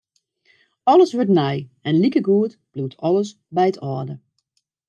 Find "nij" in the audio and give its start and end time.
1.39-1.69